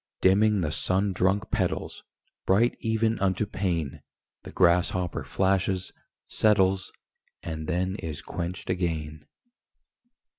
Dimming 0.19 0.61
the 0.61 0.71
sun 0.71 1.13
drunk 1.13 1.51
petals, 1.51 2.03
Bright 2.47 2.75
even 2.79 3.19
unto 3.19 3.45
pain, 3.45 4.01
The 4.41 4.51
grasshopper 4.51 5.23
flashes, 5.23 5.93
settles, 6.25 6.91
And 7.43 7.67
then 7.67 7.95
is 7.97 8.23
quenched 8.23 8.71
again. 8.71 9.27